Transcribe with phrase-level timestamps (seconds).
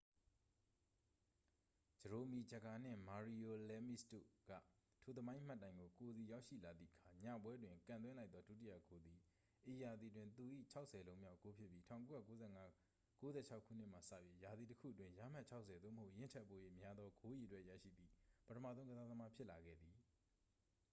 [1.99, 4.49] ဂျရိုမီ ဂျဂါ နှင့် မာရီယို လဲမီစ်တို့က
[5.03, 9.19] ထိုသမိုင်းမှတ်တိုင်ကို ကိုယ်စီရောက်ရှိလာသည့်အခါ ညပွဲတွင် ကန်သွင်းလိုက်သော ဒုတိယဂိုးသည်
[9.73, 10.43] ဤရာသီတွင် သူ၏
[10.83, 12.71] 60 လုံးမြောက် ဂိုးဖြစ်ပြီး 1995-
[13.21, 14.01] 96 ခုနှစ်မှစ၍
[14.43, 18.11] ရာသီတစ်ခုအတွင်း ရမှတ် 60 သို့မဟုတ် ယင်းထက်ပို၍ များသော ဂိုးအရေအတွက် ရရှိသည့်
[18.47, 19.95] ပထမဆုံး ကစားသမား ဖြစ်လာခဲ့သည်